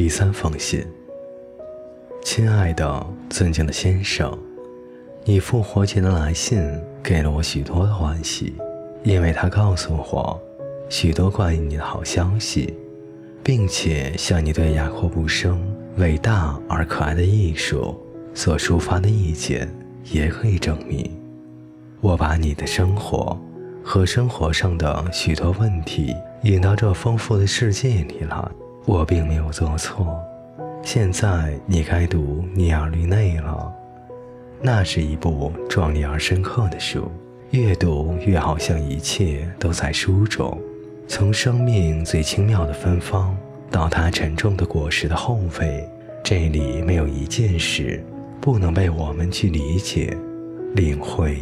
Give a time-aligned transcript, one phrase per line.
[0.00, 0.82] 第三封信，
[2.24, 4.32] 亲爱的、尊敬的先生，
[5.26, 6.58] 你复活节的来信
[7.02, 8.54] 给了我许多的欢喜，
[9.02, 10.40] 因为他告诉我
[10.88, 12.74] 许多关于你的好消息，
[13.44, 15.62] 并且向你对雅各布生
[15.98, 17.94] 伟大而可爱的艺术
[18.32, 19.70] 所抒发的意见
[20.10, 21.14] 也可以证明，
[22.00, 23.38] 我把你的生活
[23.84, 28.50] 和生活上的许多问题引到这丰富的世界里来。
[28.84, 30.18] 我并没有做错。
[30.82, 33.72] 现在你该读《尼尔律内》了，
[34.62, 37.10] 那是一部壮丽而深刻的书。
[37.50, 40.56] 越读越好像一切都在书中，
[41.08, 43.36] 从生命最轻妙的芬芳
[43.70, 45.88] 到它沉重的果实的后味，
[46.22, 48.04] 这里没有一件事
[48.40, 50.16] 不能被我们去理解、
[50.74, 51.38] 领会、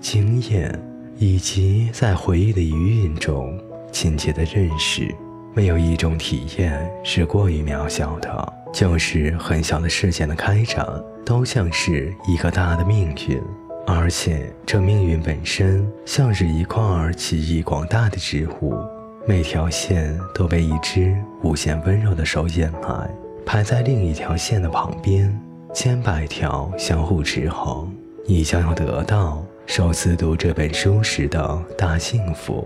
[0.00, 0.76] 经验，
[1.18, 3.56] 以及在回忆的余韵中
[3.92, 5.14] 亲切的认识。
[5.52, 10.86] 没有一种体验是过于渺小的，就是很小的事件的开展，
[11.26, 13.42] 都像是一个大的命运，
[13.86, 16.82] 而且这命运本身像是一块
[17.16, 18.74] 奇异广大的植物，
[19.26, 23.10] 每条线都被一只无限温柔的手掩埋，
[23.44, 25.36] 排在另一条线的旁边，
[25.74, 27.92] 千百条相互持衡。
[28.26, 32.64] 你将要得到首次读这本书时的大幸福。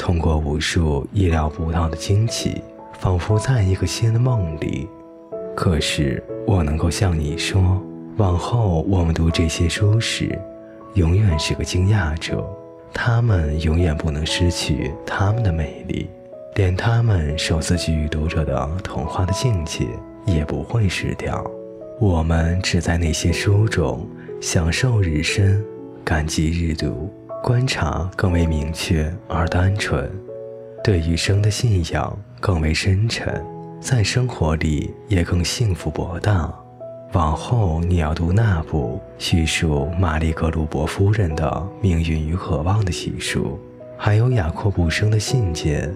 [0.00, 2.62] 通过无数意料不到的惊奇，
[2.98, 4.88] 仿佛在一个新的梦里。
[5.54, 7.78] 可是我能够向你说，
[8.16, 10.36] 往后我们读这些书时，
[10.94, 12.42] 永远是个惊讶者。
[12.94, 16.08] 他们永远不能失去他们的美丽，
[16.54, 19.86] 连他们首次给予读者的童话的境界
[20.24, 21.44] 也不会失掉。
[22.00, 24.08] 我们只在那些书中
[24.40, 25.62] 享受日深，
[26.02, 27.12] 感激日读。
[27.42, 30.10] 观察更为明确而单纯，
[30.84, 33.42] 对余生的信仰更为深沉，
[33.80, 36.52] 在生活里也更幸福博大。
[37.12, 43.58] 往后你要读那部叙述玛丽格鲁伯夫人的命运与渴望的奇书，
[43.96, 45.92] 还有雅克布生的信件、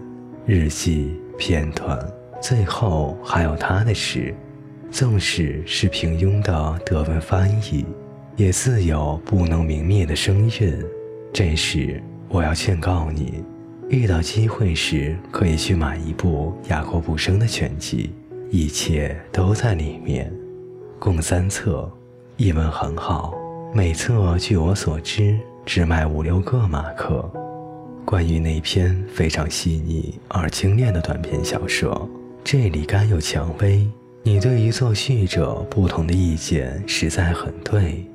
[0.47, 1.99] 日记片段，
[2.41, 4.35] 最后还有他的诗，
[4.91, 7.85] 纵使是平庸的德文翻译，
[8.35, 10.85] 也自有不能泯灭的声韵。
[11.35, 13.43] 这时，我要劝告你，
[13.89, 18.13] 遇到机会时可以去买一部雅各布生的全集，
[18.53, 20.33] 一切都在里面，
[20.97, 21.91] 共三册，
[22.37, 23.35] 译文很好，
[23.75, 25.37] 每册据我所知
[25.67, 27.29] 只卖五六个马克。
[28.05, 32.09] 关于那篇非常细腻而精炼的短篇小说，
[32.45, 33.85] 这里甘有蔷薇。
[34.23, 38.07] 你对于作序者不同的意见实在很对，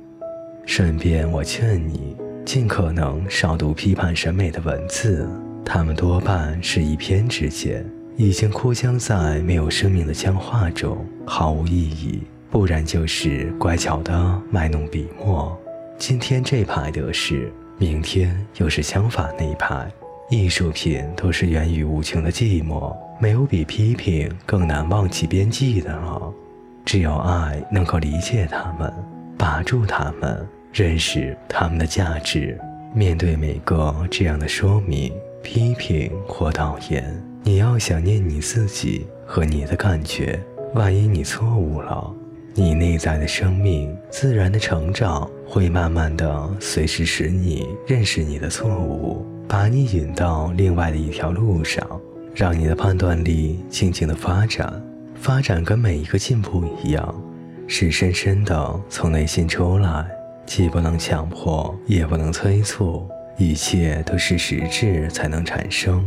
[0.64, 2.16] 顺便我劝你。
[2.52, 5.30] 尽可能少读批判审美的文字，
[5.64, 12.18] 它们多半是一篇之见，已经枯僵在没有生命的僵化中，毫无意义；
[12.50, 15.56] 不然就是乖巧的卖弄笔墨。
[15.96, 19.88] 今天这派得势，明天又是相反那一派。
[20.28, 26.20] 艺术品都是源于无穷的寂寞，没有比批评更难忘记边际的了。
[26.84, 28.92] 只有爱能够理解他们，
[29.38, 30.44] 把住他们。
[30.72, 32.58] 认识他们的价值。
[32.94, 37.04] 面对每个这样的说明、批评或导言，
[37.44, 40.38] 你要想念你自己和你的感觉。
[40.74, 42.12] 万一你错误了，
[42.54, 51.84] 你内在的生命自然的成长会慢慢的随时使你认识你的错误，把你引到另外的一条路上，
[52.34, 54.82] 让你的判断力静静的发展。
[55.14, 57.14] 发展跟每一个进步一样，
[57.66, 60.19] 是深深的从内心出来。
[60.50, 66.04] 既不能强迫，也不能催促，一切都是实质才能产生。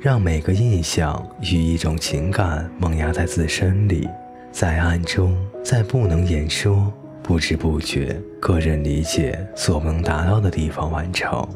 [0.00, 4.08] 让每个印象与一种情感萌芽在自身里，
[4.50, 11.48] 在暗中，在不能言说、不知不觉、个人理解所能达到的地方完成。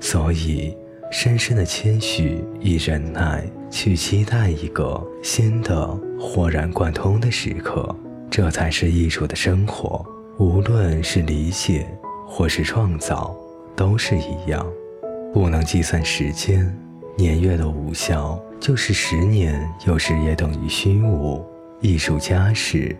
[0.00, 0.74] 所以，
[1.10, 5.86] 深深的谦虚与忍耐，去期待一个新的
[6.18, 7.94] 豁然贯通的时刻，
[8.30, 10.02] 这才是艺术的生活。
[10.38, 11.86] 无论是理解
[12.26, 13.34] 或是创造，
[13.76, 14.66] 都是一样。
[15.32, 16.74] 不能计算时间，
[17.16, 21.44] 年月的无效就是十年，有时也等于虚无。
[21.80, 22.96] 艺术家是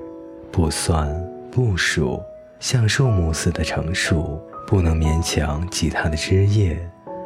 [0.51, 1.09] 不算
[1.51, 2.21] 不数，
[2.61, 6.79] 像树木似的成熟，不能勉强挤它的枝叶，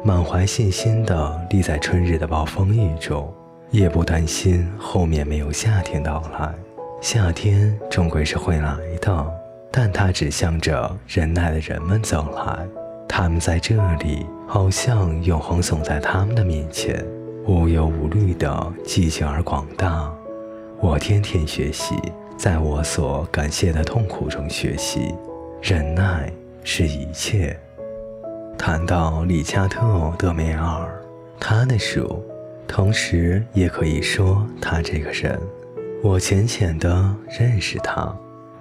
[0.03, 3.33] 满怀信心地立在春日的暴风雨中，
[3.71, 6.53] 也不担心后面没有夏天到来。
[7.01, 9.46] 夏天终归是会来的。
[9.79, 12.65] 但它指向着忍耐的人们走来，
[13.07, 17.05] 他们在这里，好像永恒耸在他们的面前，
[17.45, 20.11] 无忧无虑的寂静而广大。
[20.79, 21.93] 我天天学习，
[22.35, 25.13] 在我所感谢的痛苦中学习。
[25.61, 26.33] 忍耐
[26.63, 27.55] 是一切。
[28.57, 29.79] 谈到理查特·
[30.17, 30.89] 德梅尔，
[31.39, 32.25] 他的书，
[32.67, 35.39] 同时也可以说他这个人，
[36.01, 38.11] 我浅浅的认识他。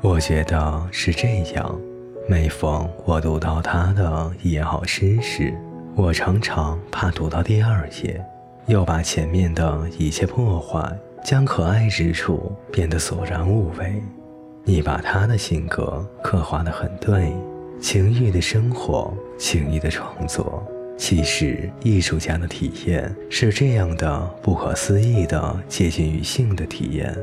[0.02, 1.80] 我觉得是这样。
[2.28, 5.56] 每逢我读到他的一好诗时，
[5.94, 8.24] 我常常怕读到第二页，
[8.66, 10.92] 又把前面的一切破坏，
[11.24, 14.02] 将可爱之处变得索然无味。
[14.64, 17.32] 你把他的性格刻画得很对，
[17.80, 20.66] 情欲的生活，情欲的创作。
[20.98, 27.16] 其实，艺术家的体验是这样的不可思议的接近于性的体验，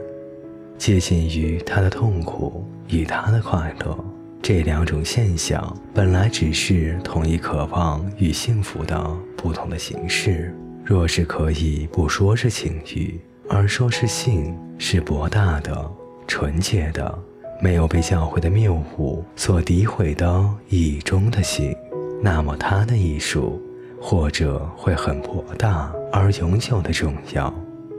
[0.77, 4.05] 接近于他的痛苦与他的快乐。
[4.41, 10.53] 这两种现象本来只是同一渴望与幸福的不同的形式。
[10.83, 13.17] 若是可以不说是情欲，
[13.47, 15.89] 而说是性，是博大的、
[16.27, 17.17] 纯洁的、
[17.61, 21.73] 没有被教会的谬误所诋毁的意义中的性，
[22.21, 23.61] 那么他的艺术
[24.01, 27.53] 或者会很博大而永久的重要。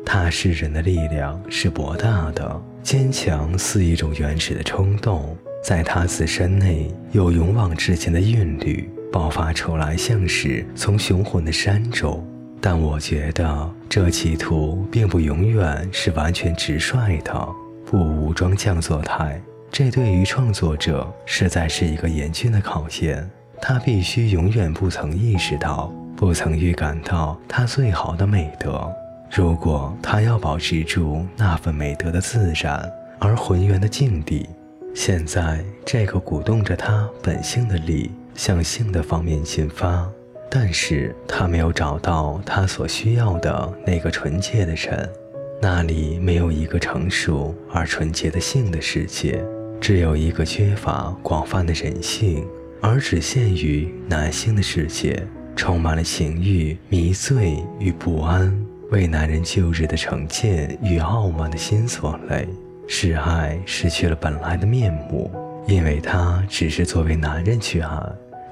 [0.04, 5.36] 他是人的力量是博大的、坚强，似一种原始的冲动。
[5.62, 12.22] 在他自身内有勇往直前的韵律爆发出来，像是从雄浑的山中。
[12.60, 17.48] 但我觉得这企图并不永远是完全直率的，
[17.86, 19.40] 不武装降作态。
[19.70, 23.28] 这对于创作者实在是一个严峻的考验。
[23.60, 28.92] 他必须永远不曾意识到，不曾预感到他最好的美德。
[29.36, 32.88] 如果他要保持住那份美德的自然
[33.18, 34.48] 而浑圆的境地。
[34.94, 40.08] 现在，这个鼓动着他本性的力向性的方面进发，
[40.48, 45.10] 但是他没有找到他所需要的那个纯洁的人，
[45.60, 49.44] 那里没有一个成熟而纯洁的性的世界，
[49.80, 52.46] 只有一个缺乏广泛的人性
[52.80, 55.26] 而只限于男性的世界，
[55.56, 58.56] 充满了情欲、迷醉与不安，
[58.94, 62.46] 为男人旧日的成见与傲慢的心所累。
[62.86, 65.28] 使爱失去了本来的面目，
[65.66, 67.98] 因为他只是作为男人去爱，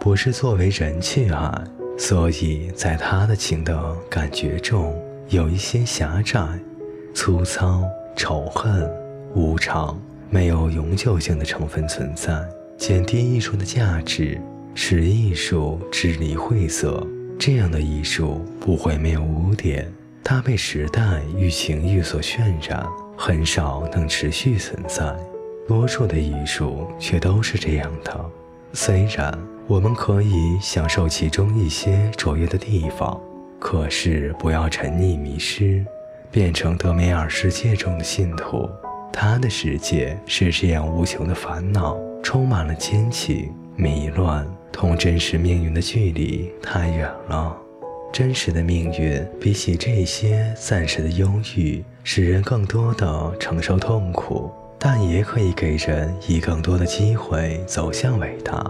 [0.00, 1.52] 不是作为人去爱，
[1.96, 4.92] 所以在他的情的感觉中
[5.28, 6.40] 有一些狭窄、
[7.14, 7.84] 粗糙、
[8.16, 8.90] 仇恨、
[9.34, 9.96] 无常，
[10.28, 12.42] 没有永久性的成分存在，
[12.76, 14.40] 减低艺术的价值，
[14.74, 17.06] 使艺术支离晦涩。
[17.38, 19.92] 这样的艺术不会没有污点，
[20.24, 22.86] 它被时代与情欲所渲染。
[23.14, 25.14] 很少能持续存在，
[25.68, 28.30] 多数的艺术却都是这样的。
[28.72, 29.38] 虽然
[29.68, 33.20] 我们可以享受其中一些卓越的地方，
[33.60, 35.84] 可是不要沉溺迷失，
[36.32, 38.68] 变成德梅尔世界中的信徒。
[39.12, 47.56] 他的世界是这样无穷的烦恼，充满了奸情、迷乱，同真实命运的距离太远了。
[48.12, 58.62] 真实的命运比起这些暂时的忧郁，使人更多的承受痛苦，但也可以给人以更多的机会走向伟大，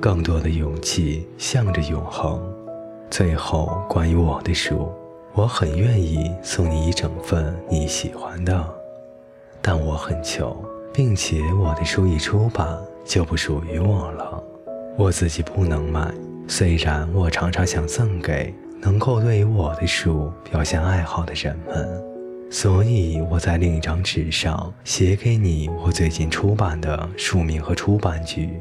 [0.00, 2.40] 更多的勇气向着永恒。
[3.10, 4.90] 最后，关于我的书，
[5.34, 8.66] 我很愿意送你一整份你喜欢的，
[9.60, 10.56] 但我很穷，
[10.94, 12.66] 并且我的书一出版
[13.04, 14.42] 就不属于我了，
[14.96, 16.10] 我自己不能买。
[16.48, 18.54] 虽然我常常想赠给。
[18.80, 22.02] 能够对于我的书表现爱好的人们，
[22.50, 28.60] 所以我在另一张纸上写给你我最近出版的书名和出版局，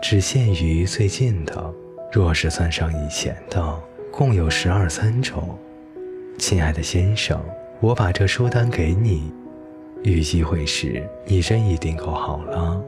[0.00, 1.74] 只限于最近的。
[2.12, 3.82] 若是算上以前的，
[4.12, 5.58] 共有十二三种。
[6.38, 7.42] 亲爱的先生，
[7.80, 9.32] 我把这书单给你，
[10.02, 12.80] 遇机会时你真一定够好了。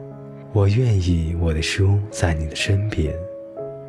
[0.53, 3.13] 我愿意我的书在你的身边，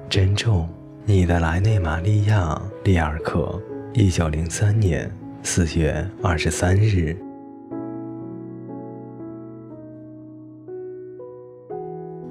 [0.09, 0.69] 珍重。
[1.07, 2.55] 你的莱内玛利亚·
[2.85, 3.61] 利尔克，
[3.95, 5.11] 一九零三年
[5.43, 7.17] 四月二十三日。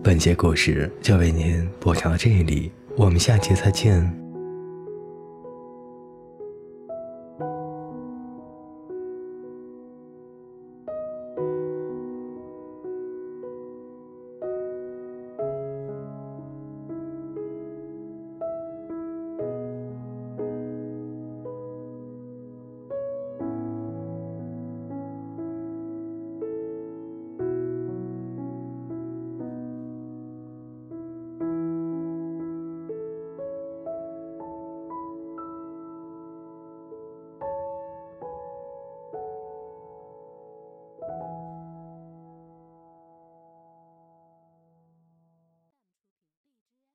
[0.01, 4.28] 本节故事就为您播讲到这里，我们下期再见。